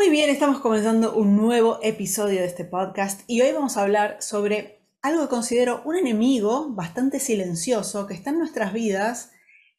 [0.00, 4.16] Muy bien, estamos comenzando un nuevo episodio de este podcast y hoy vamos a hablar
[4.20, 9.30] sobre algo que considero un enemigo bastante silencioso que está en nuestras vidas,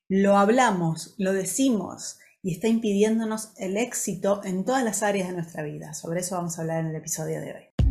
[0.08, 5.64] lo hablamos, lo decimos y está impidiéndonos el éxito en todas las áreas de nuestra
[5.64, 5.96] vida.
[5.96, 7.90] Sobre eso vamos a hablar en el episodio de hoy.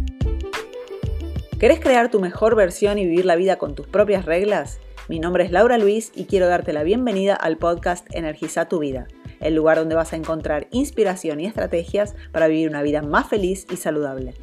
[1.58, 4.78] ¿Querés crear tu mejor versión y vivir la vida con tus propias reglas?
[5.08, 9.08] Mi nombre es Laura Luis y quiero darte la bienvenida al podcast Energiza tu vida
[9.41, 13.66] el lugar donde vas a encontrar inspiración y estrategias para vivir una vida más feliz
[13.70, 14.35] y saludable.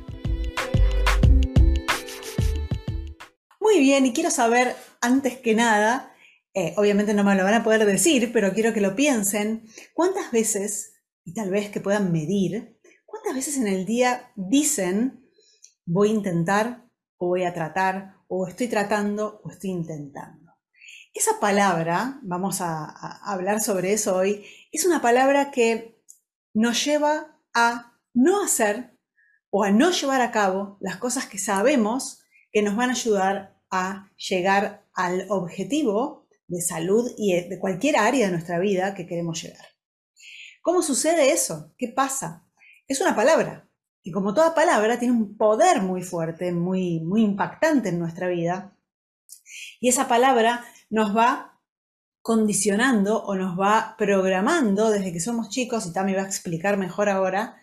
[3.59, 6.13] Muy bien, y quiero saber, antes que nada,
[6.53, 10.31] eh, obviamente no me lo van a poder decir, pero quiero que lo piensen, ¿cuántas
[10.31, 15.29] veces, y tal vez que puedan medir, cuántas veces en el día dicen,
[15.85, 20.53] voy a intentar, o voy a tratar, o estoy tratando, o estoy intentando?
[21.13, 22.85] Esa palabra, vamos a,
[23.23, 26.01] hablar sobre eso hoy, es una palabra que
[26.53, 28.97] nos lleva a no hacer
[29.49, 33.57] o a no llevar a cabo las cosas que sabemos que nos van a ayudar
[33.71, 39.41] a llegar al objetivo de salud y de cualquier área de nuestra vida que queremos
[39.41, 39.65] llegar.
[40.61, 41.73] ¿Cómo sucede eso?
[41.77, 42.45] ¿Qué pasa?
[42.87, 43.69] Es una palabra
[44.07, 48.77] y como toda palabra tiene un poder muy fuerte, muy, muy impactante en nuestra vida.
[49.81, 51.56] Y esa palabra nos va
[52.27, 57.07] condicionando o nos va programando desde que somos chicos, y también va a explicar mejor
[57.07, 57.55] ahora.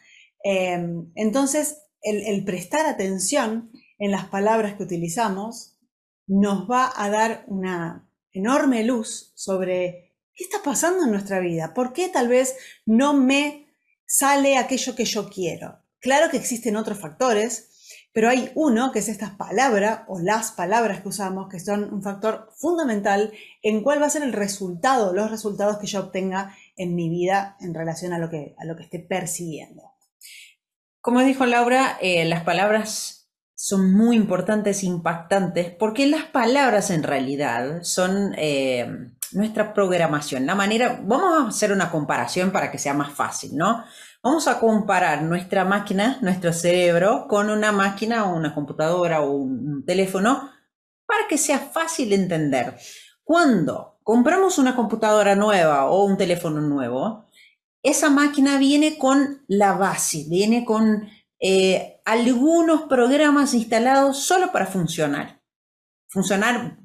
[0.43, 5.77] Em, entonces, el, prestar atención en las palabras que utilizamos
[6.27, 11.93] nos va a dar una enorme luz sobre qué está pasando en nuestra vida, por
[11.93, 12.57] qué tal vez
[12.87, 13.67] no me
[14.07, 15.79] sale aquello que yo quiero.
[16.01, 17.69] Claro que existen otros factores,
[18.15, 22.01] pero hay uno, que es esta palabra o las palabras que usamos, que son un
[22.01, 26.95] factor fundamental en cuál va a ser el resultado, los resultados que yo obtenga en
[26.95, 29.83] mi vida en relación a lo que, a lo que esté persiguiendo.
[31.01, 37.83] Como dijo Laura, eh, las palabras son muy importantes, impactantes, porque las palabras en realidad
[37.83, 38.87] son eh,
[39.33, 43.85] nuestra programación, la manera, vamos a hacer una comparación para que sea más fácil, ¿no?
[44.25, 49.85] Vamos a comparar nuestra máquina, nuestro cerebro, con una máquina o una computadora o un
[49.85, 50.51] teléfono
[51.07, 52.75] para que sea fácil entender.
[53.23, 57.27] Cuando compramos una computadora nueva o un teléfono nuevo,
[57.83, 61.07] esa máquina viene con la base, viene con
[61.39, 65.43] eh, algunos programas instalados solo para funcionar.
[66.09, 66.79] Funcionar,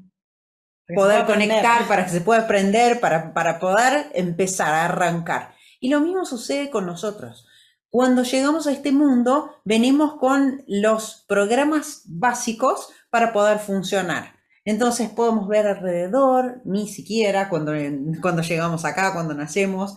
[0.94, 5.54] poder conectar, para que se pueda aprender, para, para poder empezar a arrancar.
[5.80, 7.48] Y lo mismo sucede con nosotros.
[7.90, 14.36] Cuando llegamos a este mundo, venimos con los programas básicos para poder funcionar.
[14.66, 17.74] Entonces podemos ver alrededor, ni siquiera cuando,
[18.22, 19.96] cuando llegamos acá, cuando nacemos,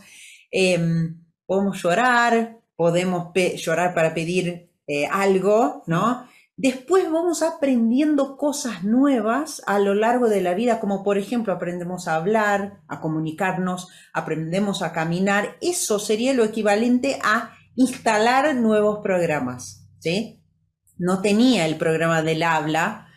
[0.50, 6.26] em, podemos llorar, podemos llorar para pedir eh, algo, ¿no?
[6.62, 12.06] Después vamos aprendiendo cosas nuevas a lo largo de la vida, como por ejemplo aprendemos
[12.06, 15.56] a hablar, a comunicarnos, aprendemos a caminar.
[15.60, 20.40] Eso sería lo equivalente a instalar nuevos programas, ¿sí?
[20.98, 23.08] No tenía el programa del habla.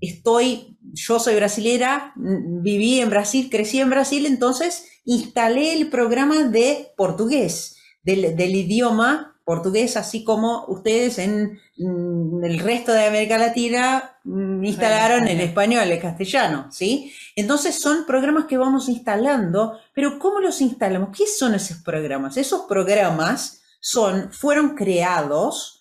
[0.00, 6.92] Estoy, yo soy brasilera, viví en Brasil, crecí en Brasil, entonces instalé el programa de
[6.96, 14.64] portugués, del, del idioma portugués, así como ustedes en, el resto de América Latina mm,
[14.64, 17.12] instalaron el español, el castellano, ¿sí?
[17.34, 21.16] Entonces son programas que vamos instalando, pero ¿cómo los instalamos?
[21.16, 22.36] ¿Qué son esos programas?
[22.36, 25.80] Esos programas son, fueron creados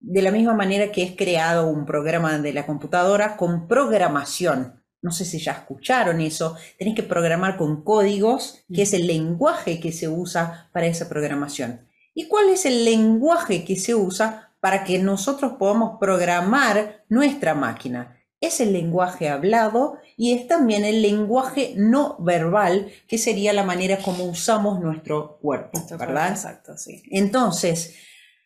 [0.00, 4.82] de la misma manera que es creado un programa de la computadora con programación.
[5.02, 6.56] No sé si ya escucharon eso.
[6.78, 11.86] Tenés que programar con códigos, que es el lenguaje que se usa para esa programación.
[12.14, 18.16] ¿Y cuál es el lenguaje que se usa para que nosotros podamos programar nuestra máquina?
[18.40, 23.98] Es el lenguaje hablado y es también el lenguaje no verbal, que sería la manera
[23.98, 26.30] como usamos nuestro cuerpo, ¿verdad?
[26.30, 27.02] exacto, sí.
[27.10, 27.96] Entonces,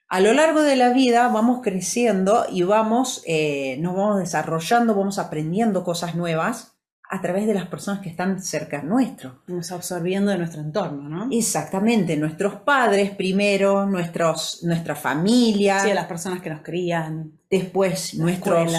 [0.08, 5.18] a lo largo de la vida vamos creciendo y vamos, eh, nos vamos desarrollando, vamos
[5.18, 6.73] aprendiendo cosas nuevas
[7.14, 9.44] a través de las personas que están cerca nuestro.
[9.46, 11.28] Nos absorbiendo de nuestro entorno, ¿no?
[11.30, 15.78] Exactamente, nuestros padres primero, nuestros, nuestra familia.
[15.78, 17.38] Sí, las personas que nos crían.
[17.48, 18.72] Después nuestros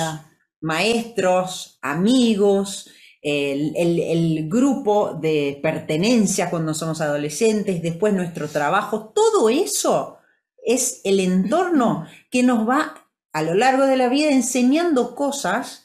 [0.59, 2.89] maestros, amigos,
[3.21, 10.17] el, el, grupo de pertenencia cuando somos adolescentes, después nuestro trabajo, todo eso
[10.61, 15.84] es el entorno que nos va a lo largo de la vida enseñando cosas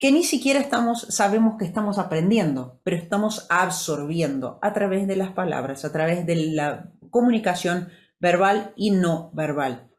[0.00, 5.32] que ni siquiera estamos, sabemos que estamos aprendiendo, pero estamos absorbiendo a través de las
[5.32, 9.90] palabras, a través de la comunicación verbal y no verbal.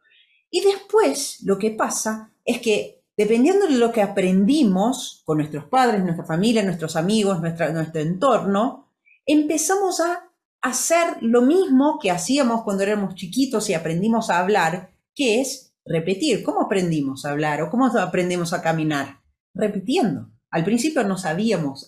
[0.50, 6.04] Y después lo que pasa es que dependiendo de lo que aprendimos con nuestros padres,
[6.04, 8.92] nuestra familia, nuestros amigos, nuestro entorno,
[9.28, 10.32] empezamos a
[10.62, 16.42] hacer lo mismo que hacíamos cuando éramos chiquitos y aprendimos a hablar, que es repetir.
[16.42, 19.21] ¿Cómo aprendimos a hablar o cómo aprendemos a caminar?
[19.54, 20.30] Repitiendo.
[20.50, 21.88] Al principio no sabíamos,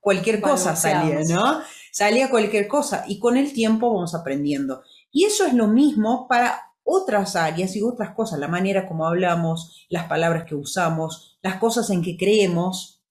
[0.00, 1.60] cualquier cosa salía, ¿no?
[1.92, 4.82] Salía cualquier cosa y con el tiempo vamos aprendiendo.
[5.12, 9.86] Y eso es lo mismo para otras áreas y otras cosas, la manera como hablamos,
[9.88, 13.04] las palabras que usamos, las cosas en que creemos,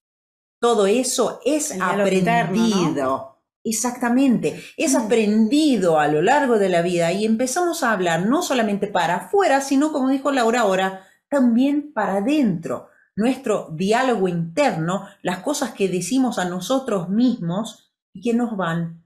[0.60, 3.42] todo eso es aprendido.
[3.64, 4.98] Exactamente, es mm.
[4.98, 9.60] aprendido a lo largo de la vida y empezamos a hablar no solamente para afuera,
[9.62, 12.88] sino como dijo Laura ahora, también para adentro.
[13.18, 19.04] Nuestro diálogo interno, las cosas que decimos a nosotros mismos y que nos van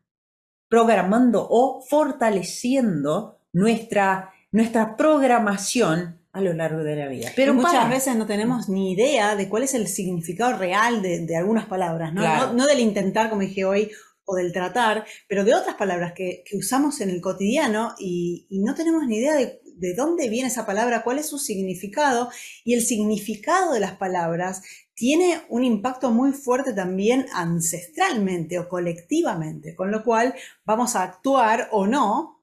[0.68, 7.30] programando o fortaleciendo nuestra, nuestra programación a lo largo de la vida.
[7.36, 11.66] Pero muchas veces no tenemos ni idea de cuál es el significado real de, algunas
[11.66, 12.54] palabras, ¿no?
[12.54, 12.68] ¿no?
[12.68, 13.90] del intentar, como dije hoy,
[14.26, 19.08] o del tratar, pero de otras palabras que, usamos en el cotidiano y, no tenemos
[19.08, 22.30] ni idea de, de, dónde viene esa palabra, cuál es su significado
[22.64, 24.62] y el significado de las palabras
[24.94, 30.36] tiene un impacto muy fuerte también ancestralmente o colectivamente, con lo cual
[30.66, 32.42] vamos a actuar o no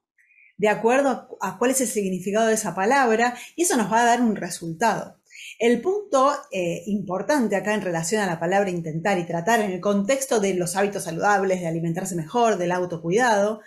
[0.57, 4.05] de acuerdo a cuál es el significado de esa palabra y eso nos va a
[4.05, 5.17] dar un resultado.
[5.59, 9.79] El punto eh, importante acá en relación a la palabra intentar y tratar en el
[9.79, 13.61] contexto de los hábitos saludables, de alimentarse mejor, del autocuidado,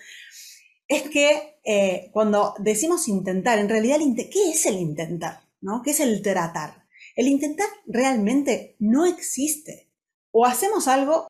[0.88, 3.98] es que eh, cuando decimos intentar, en realidad,
[4.30, 5.40] ¿qué es el intentar?
[5.60, 5.82] ¿no?
[5.82, 6.86] ¿Qué es el tratar?
[7.16, 9.90] El intentar realmente no existe.
[10.30, 11.28] O hacemos algo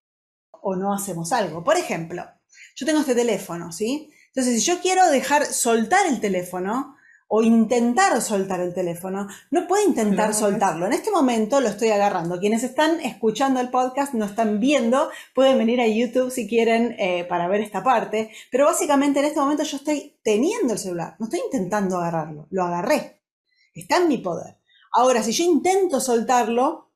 [0.50, 1.64] o no hacemos algo.
[1.64, 2.24] Por ejemplo,
[2.76, 4.12] yo tengo este teléfono, ¿sí?
[4.28, 6.96] Entonces, si yo quiero dejar soltar el teléfono,
[7.32, 9.28] o intentar soltar el teléfono.
[9.52, 10.86] No puede intentar soltarlo.
[10.86, 12.40] En este momento lo estoy agarrando.
[12.40, 17.24] Quienes están escuchando el podcast no están viendo, pueden venir a YouTube si quieren eh,
[17.24, 18.32] para ver esta parte.
[18.50, 22.64] Pero básicamente en este momento yo estoy teniendo el celular, no estoy intentando agarrarlo, lo
[22.64, 23.22] agarré.
[23.74, 24.58] Está en mi poder.
[24.92, 26.90] Ahora, si yo intento soltarlo,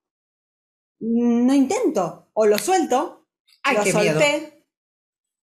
[0.99, 2.31] no intento.
[2.33, 3.29] O lo suelto,
[3.73, 4.67] lo solté,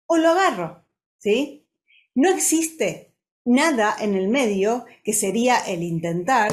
[0.07, 0.85] o lo agarro.
[1.19, 1.69] ¿Sí?
[2.15, 3.12] No existe
[3.45, 6.51] nada en el medio, que sería el intentar,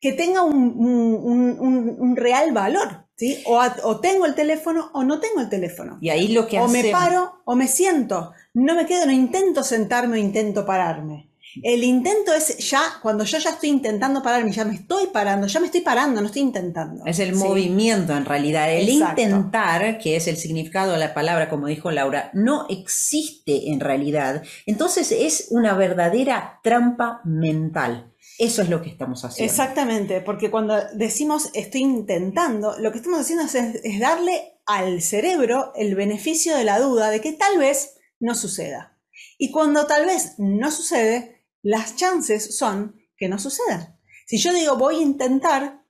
[0.00, 3.06] que tenga un, real valor.
[3.16, 3.42] ¿sí?
[3.46, 5.98] O, tengo el teléfono o no tengo el teléfono.
[6.00, 8.32] Y ahí lo que O me paro o me siento.
[8.52, 11.30] No me quedo, no intento sentarme o intento pararme.
[11.62, 15.60] El intento es ya, cuando yo ya estoy intentando pararme, ya me estoy parando, ya
[15.60, 17.04] me estoy parando, no estoy intentando.
[17.06, 18.72] Es el movimiento en realidad.
[18.72, 23.80] El intentar, que es el significado de la palabra, como dijo Laura, no existe en
[23.80, 24.42] realidad.
[24.66, 28.12] Entonces es una verdadera trampa mental.
[28.38, 29.50] Eso es lo que estamos haciendo.
[29.50, 35.72] Exactamente, porque cuando decimos estoy intentando, lo que estamos haciendo es, es darle al cerebro
[35.76, 38.98] el beneficio de la duda de que tal vez no suceda.
[39.38, 41.33] Y cuando tal vez no sucede,
[41.64, 43.98] las chances son que no sucedan.
[44.26, 45.82] Si yo digo voy a intentar,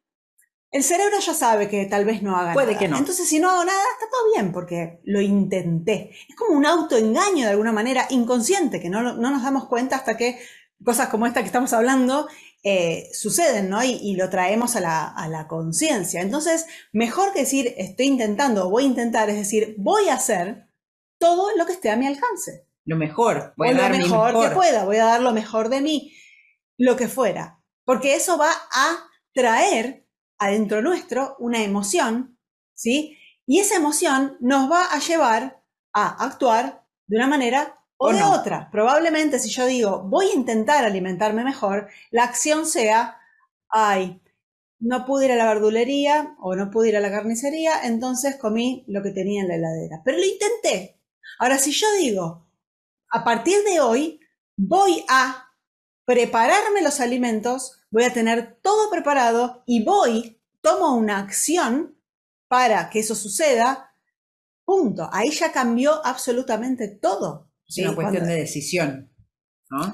[0.71, 2.97] el cerebro ya sabe que tal vez no haga Puede que no.
[2.97, 6.11] Entonces, si no hago nada, está todo bien porque lo intenté.
[6.29, 10.39] Es como un autoengaño de alguna manera inconsciente, que no, nos damos cuenta hasta que
[10.85, 12.29] cosas como esta que estamos hablando
[12.63, 13.83] eh, suceden, ¿no?
[13.83, 16.21] Y, lo traemos a la, a la conciencia.
[16.21, 20.69] Entonces, mejor que decir estoy intentando o voy a intentar, es decir, voy a hacer
[21.19, 23.55] todo lo que esté a mi alcance lo mejor.
[23.57, 26.13] Voy a dar lo mejor, que pueda, voy a dar lo mejor de mí,
[26.79, 27.61] lo que fuera.
[27.85, 30.07] Porque eso va a traer
[30.39, 32.39] adentro nuestro una emoción,
[32.75, 33.19] ¿sí?
[33.47, 35.63] Y esa emoción nos va a llevar
[35.93, 38.71] a actuar de una manera o, de otra.
[38.71, 43.19] Probablemente si yo digo, voy a intentar alimentarme mejor, la acción sea,
[43.69, 44.21] ay,
[44.81, 48.85] no pude ir a la verdulería o no pude ir a la carnicería, entonces comí
[48.89, 50.03] lo que tenía en la heladera.
[50.05, 51.01] Pero lo intenté.
[51.39, 52.47] Ahora, si yo digo,
[53.15, 54.19] a partir de hoy
[54.57, 55.49] voy a
[56.05, 61.97] prepararme los alimentos, voy a tener todo preparado y voy, tomo una acción
[62.49, 63.95] para que eso suceda,
[64.65, 65.09] punto.
[65.13, 67.53] Ahí ya cambió absolutamente todo.
[67.69, 69.13] Es una cuestión de decisión.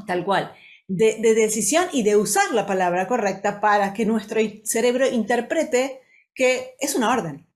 [0.07, 0.55] Tal cual.
[0.89, 6.00] De, de, decisión y de usar la palabra correcta para que nuestro cerebro interprete
[6.35, 7.47] que es una orden.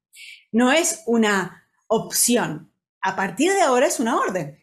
[0.52, 2.70] No es una opción.
[3.00, 4.62] A partir de ahora es una orden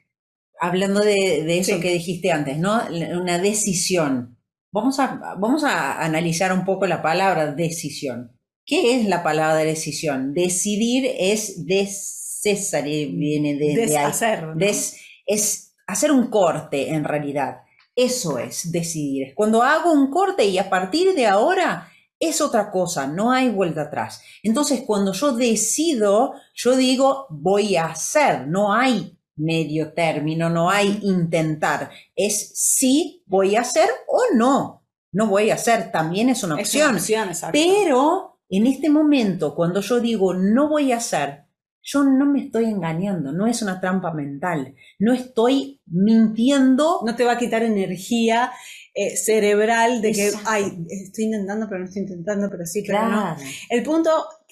[0.62, 2.82] hablando de, eso que dijiste antes, ¿no?
[3.20, 4.38] Una decisión.
[4.72, 8.38] Vamos a, vamos a analizar un poco la palabra decisión.
[8.64, 10.34] ¿Qué es la palabra decisión?
[10.34, 14.46] Decidir es de César, viene de, deshacer.
[15.26, 17.58] es hacer un corte en realidad.
[17.96, 19.34] Eso es decidir.
[19.36, 23.82] Cuando hago un corte y a partir de ahora es otra cosa, no hay vuelta
[23.82, 24.22] atrás.
[24.44, 31.00] Entonces, cuando yo decido, yo digo, voy a hacer, no hay medio término, no hay
[31.02, 36.56] intentar, es sí voy a hacer o no, no voy a hacer, también es una
[36.56, 36.98] opción.
[37.52, 41.46] Pero en este momento, cuando yo digo no voy a hacer,
[41.84, 47.02] yo no me estoy engañando, no es una trampa mental, no estoy mintiendo.
[47.06, 48.52] No te va a quitar energía
[48.94, 53.36] eh, cerebral de que, ay, estoy intentando, pero no estoy intentando, pero sí, pero no.
[53.70, 54.12] El punto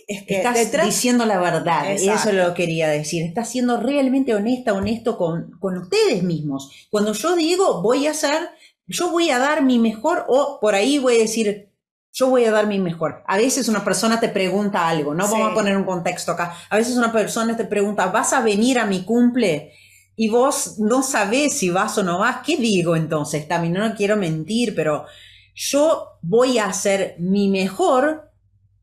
[0.09, 4.73] es que estás diciendo la verdad, y eso lo quería decir, estás siendo realmente honesta,
[4.73, 6.71] honesto con, con ustedes mismos.
[6.89, 8.49] Cuando yo digo voy a hacer,
[8.87, 11.69] yo voy a dar mi mejor, o por ahí voy a decir,
[12.11, 13.23] yo voy a dar mi mejor.
[13.27, 15.27] A veces una persona te pregunta algo, ¿no?
[15.29, 16.55] Vamos a poner un contexto acá.
[16.71, 19.73] A veces una persona te pregunta, ¿vas a venir a mi cumple?
[20.15, 22.37] Y vos no sabés si vas o no vas.
[22.43, 23.47] ¿Qué digo entonces?
[23.47, 25.05] También no quiero mentir, pero
[25.53, 28.28] yo voy a hacer mi mejor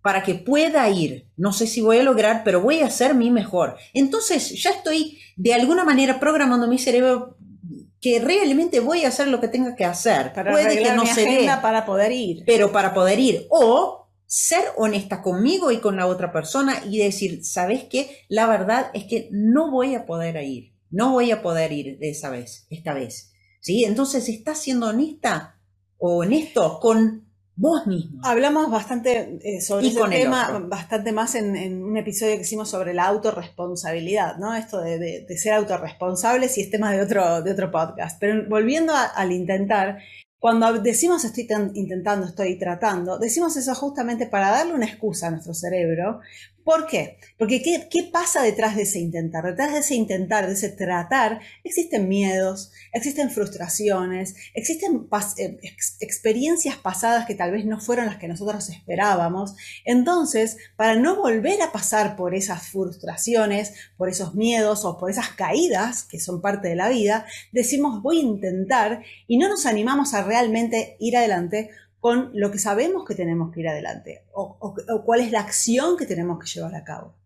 [0.07, 1.27] para que pueda ir.
[1.37, 3.77] No sé si voy a lograr, pero voy a hacer mi mejor.
[3.93, 7.37] Entonces ya estoy de alguna manera programando mi cerebro
[8.01, 10.33] que realmente voy a hacer lo que tenga que hacer.
[10.33, 12.45] Para Puede que no mi se para poder ir.
[12.47, 13.49] Pero para poder ir.
[13.51, 18.25] O ser honesta conmigo y con la otra persona y decir, ¿sabes qué?
[18.29, 20.73] La verdad es que no voy a poder ir.
[20.89, 23.33] No voy a poder ir de esa vez, esta vez.
[23.59, 23.85] ¿Sí?
[23.85, 25.59] Entonces, ¿estás siendo honesta
[25.99, 27.26] o honesto con
[27.57, 28.21] vos mismo.
[28.23, 33.07] Hablamos bastante eh, sobre ese tema, bastante más en, un episodio que hicimos sobre la
[33.07, 34.55] autorresponsabilidad, ¿no?
[34.55, 38.19] Esto de, ser autorresponsables y es tema de otro, de otro podcast.
[38.21, 39.99] Pero volviendo al intentar,
[40.39, 45.55] cuando decimos estoy intentando, estoy tratando, decimos eso justamente para darle una excusa a nuestro
[45.55, 46.21] cerebro
[46.67, 47.19] ¿Por qué?
[47.39, 49.45] Porque ¿qué, pasa detrás de ese intentar?
[49.45, 55.07] Detrás de ese intentar, de ese tratar, existen miedos, existen frustraciones, existen
[55.39, 55.59] eh,
[56.01, 59.55] experiencias pasadas que tal vez no fueron las que nosotros esperábamos.
[59.85, 65.29] Entonces, para no volver a pasar por esas frustraciones, por esos miedos o por esas
[65.29, 70.15] caídas que son parte de la vida, decimos voy a intentar y no nos animamos
[70.15, 71.71] a realmente ir adelante
[72.07, 74.73] con lo que sabemos que tenemos que ir adelante o,
[75.05, 77.17] cuál es la acción que tenemos que llevar a cabo.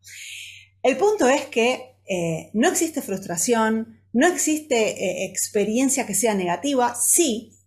[0.82, 6.94] El punto es que eh, no existe frustración, no existe eh, experiencia que sea negativa
[6.94, 7.58] si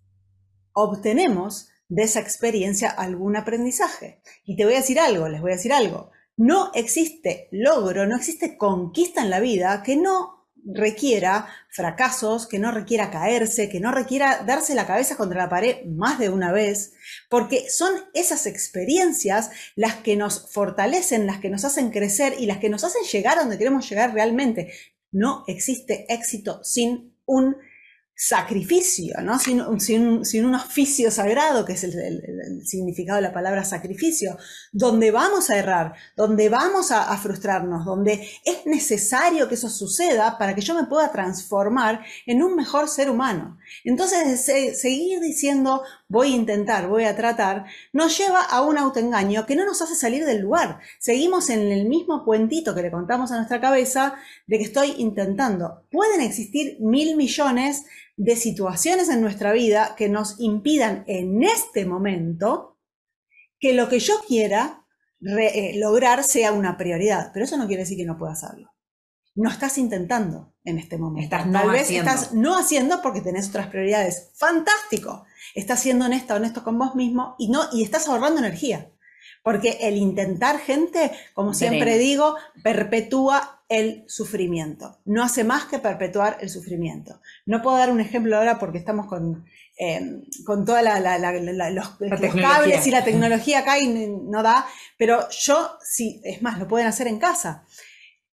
[0.72, 4.20] obtenemos de esa experiencia algún aprendizaje.
[4.44, 6.10] Y te voy a decir algo, les voy a decir algo.
[6.36, 12.72] No existe logro, no existe conquista en la vida que no requiera fracasos, que no
[12.72, 16.94] requiera caerse, que no requiera darse la cabeza contra la pared más de una vez,
[17.30, 22.60] porque son esas experiencias las que nos fortalecen, las que nos hacen crecer y las
[22.60, 24.72] que nos hacen llegar a donde queremos llegar realmente.
[25.12, 27.56] No existe éxito sin un
[28.16, 29.40] sacrificio, ¿no?
[29.40, 34.38] sin, un oficio sagrado, que es el, significado de la palabra sacrificio,
[34.72, 40.54] donde vamos a errar, donde vamos a, frustrarnos, donde es necesario que eso suceda para
[40.54, 43.58] que yo me pueda transformar en un mejor ser humano.
[43.84, 44.46] Entonces,
[44.80, 49.66] seguir diciendo voy a intentar, voy a tratar, nos lleva a un autoengaño que no
[49.66, 50.80] nos hace salir del lugar.
[51.00, 54.14] Seguimos en el mismo puentito que le contamos a nuestra cabeza
[54.46, 55.88] de que estoy intentando.
[55.90, 62.78] Pueden existir mil millones de situaciones en nuestra vida que nos impidan en este momento
[63.60, 64.86] que lo que yo quiera
[65.20, 68.72] eh, lograr sea una prioridad, pero eso no quiere decir que no pueda hacerlo.
[69.36, 71.36] No estás intentando en este momento.
[71.36, 74.30] Estás Tal vez estás no haciendo porque tenés otras prioridades.
[74.36, 75.26] Fantástico.
[75.56, 78.90] Estás siendo honesta, honesto con vos mismo y no y estás ahorrando energía.
[79.42, 85.00] Porque el intentar, gente, como siempre digo, perpetúa el sufrimiento.
[85.06, 87.20] No hace más que perpetuar el sufrimiento.
[87.46, 89.46] No puedo dar un ejemplo ahora porque estamos con,
[89.78, 91.90] eh, con todos los,
[92.36, 94.66] cables y la tecnología acá y no da,
[94.98, 97.66] pero yo, sí, es más, lo pueden hacer en casa.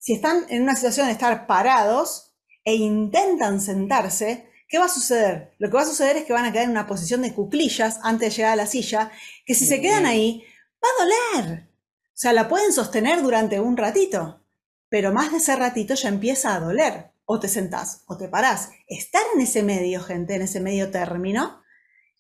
[0.05, 5.55] Si están en una situación de estar parados e intentan sentarse, ¿qué va a suceder?
[5.57, 8.01] Lo que va a suceder es que van a quedar en una posición de cuclillas
[8.03, 9.11] antes de llegar a la silla,
[9.47, 10.45] que si se quedan ahí,
[10.85, 11.05] va a
[11.47, 11.69] doler.
[11.71, 14.45] O sea, la pueden sostener durante un ratito,
[14.91, 17.13] pero más de ese ratito ya empieza a doler.
[17.25, 18.73] O te sentás o te parás.
[18.87, 21.63] Estar en ese medio, gente, en ese medio término,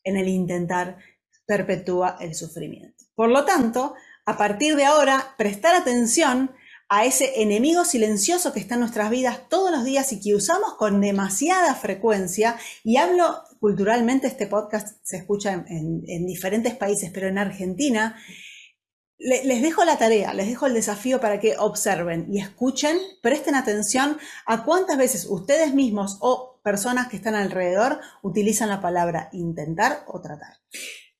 [0.04, 0.96] en el intentar,
[1.44, 3.04] perpetúa el sufrimiento.
[3.14, 6.50] Por lo tanto, a partir de ahora, prestar atención
[6.88, 10.74] a ese enemigo silencioso que está en nuestras vidas todos los días y que usamos
[10.74, 12.56] con demasiada frecuencia.
[12.82, 18.16] Y hablo culturalmente, este podcast se escucha en, en diferentes países, pero en Argentina
[19.24, 24.18] les dejo la tarea, les dejo el desafío para que observen y escuchen, presten atención
[24.44, 30.20] a cuántas veces ustedes mismos o personas que están alrededor utilizan la palabra intentar o
[30.20, 30.58] tratar.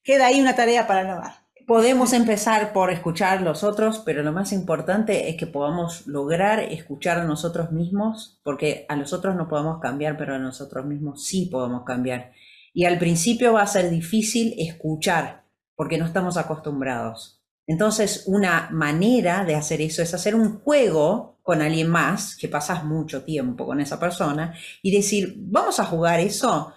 [0.03, 1.44] Queda ahí una tarea para lavar.
[1.65, 7.17] Podemos empezar por escuchar los otros, pero lo más importante es que podamos lograr escuchar
[7.17, 11.47] a nosotros mismos, porque a los otros no podemos cambiar, pero a nosotros mismos sí
[11.47, 12.33] podemos cambiar.
[12.71, 15.45] Y al principio va a ser difícil escuchar,
[15.75, 17.41] porque no estamos acostumbrados.
[17.65, 22.83] Entonces, una manera de hacer eso es hacer un juego con alguien más, que pasas
[22.83, 24.53] mucho tiempo con esa persona,
[24.83, 26.73] y decir, vamos a jugar eso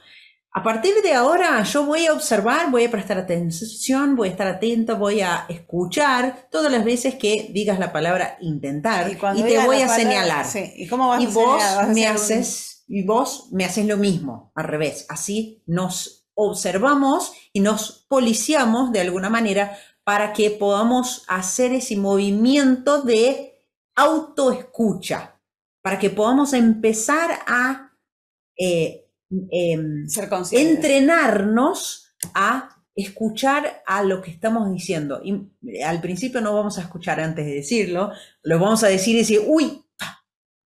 [0.59, 4.49] a partir de ahora yo voy a observar, voy a prestar atención, voy a estar
[4.49, 9.83] atento, voy a escuchar todas las veces que digas la palabra intentar y, te voy
[9.83, 10.45] a señalar.
[10.75, 11.63] ¿Y, cómo vas y a vos
[11.95, 15.07] me haces y vos me haces lo mismo, al revés.
[15.09, 23.03] Así nos observamos y nos policiamos de alguna manera para que podamos hacer ese movimiento
[23.03, 23.63] de
[23.95, 25.41] autoescucha,
[25.83, 27.93] para que podamos empezar a
[28.59, 30.07] eh, Em,
[30.53, 35.21] entrenarnos a escuchar a lo que estamos diciendo.
[35.23, 38.11] Y eh, al principio no vamos a escuchar antes de decirlo,
[38.43, 39.85] lo vamos a decir y decir, uy,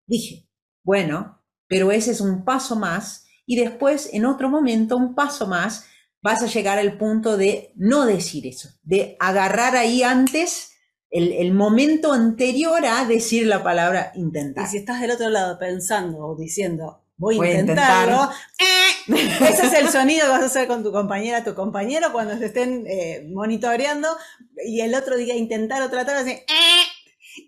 [0.07, 0.49] dije,
[0.85, 5.87] bueno, pero ese es un paso más y después en otro momento, un paso más,
[6.23, 10.71] vas a llegar al punto de no decir eso, de agarrar ahí antes
[11.11, 14.65] el, el, momento anterior a decir la palabra intentar.
[14.65, 18.31] Y si estás del otro lado pensando o diciendo, voy a intentarlo.
[18.59, 19.15] Eh,
[19.49, 22.47] ese es el sonido que vas a hacer con tu compañera, tu compañero cuando se
[22.47, 24.09] estén eh, monitoreando
[24.65, 26.83] y el otro diga intentar o tratar, así, eh".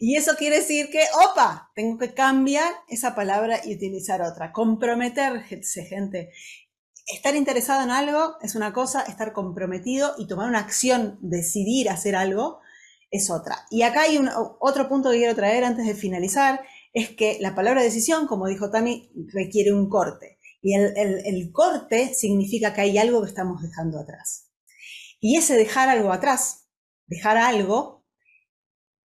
[0.01, 4.53] y eso quiere decir que, opa, tengo que cambiar esa palabra y utilizar otra.
[4.53, 6.31] Comprometerse, gente.
[7.07, 12.17] Estar interesado en algo es una cosa, estar comprometido y tomar una acción, decidir hacer
[12.17, 12.61] algo,
[13.11, 13.67] es otra.
[13.71, 14.29] Y acá hay un,
[14.59, 18.71] otro punto que quiero traer antes de finalizar, es que la palabra decisión, como dijo
[18.71, 20.39] Tami, requiere un corte.
[20.63, 24.51] Y el, corte significa que hay algo que estamos dejando atrás.
[25.21, 26.69] Y ese dejar algo atrás,
[27.07, 28.07] dejar algo,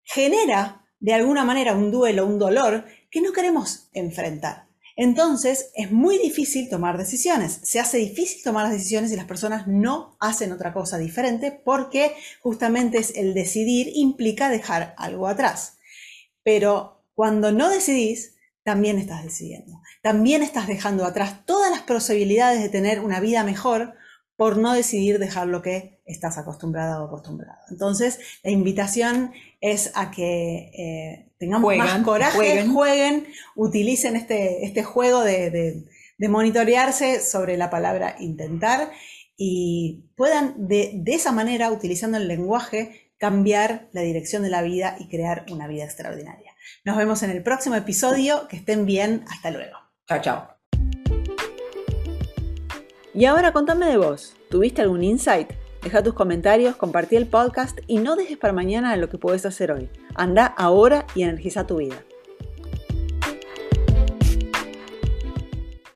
[0.04, 4.68] genera de alguna manera un duelo, un dolor que no queremos enfrentar.
[4.94, 7.60] Entonces es muy difícil tomar decisiones.
[7.62, 12.12] Se hace difícil tomar las decisiones y las personas no hacen otra cosa diferente porque
[12.40, 15.78] justamente es el decidir implica dejar algo atrás.
[16.42, 19.82] Pero cuando no decidís, también estás decidiendo.
[20.02, 23.94] También estás dejando atrás todas las posibilidades de tener una vida mejor
[24.36, 27.58] por no decidir dejar lo que estás acostumbrada o acostumbrado.
[27.70, 33.26] Entonces, la invitación es a que eh, tengamos más coraje, jueguen.
[33.56, 35.86] utilicen este, este juego de,
[36.20, 38.92] monitorearse sobre la palabra intentar
[39.36, 45.08] y puedan de esa manera, utilizando el lenguaje, cambiar la dirección de la vida y
[45.08, 46.52] crear una vida extraordinaria.
[46.84, 48.48] Nos vemos en el próximo episodio.
[48.48, 49.24] Que estén bien.
[49.28, 49.76] Hasta luego.
[50.06, 50.48] Chao, chao.
[53.14, 54.36] Y ahora contame de vos.
[54.48, 55.50] ¿Tuviste algún insight?
[55.82, 59.70] Deja tus comentarios, compartí el podcast y no dejes para mañana lo que puedes hacer
[59.70, 59.88] hoy.
[60.14, 61.96] Anda ahora y energiza tu vida.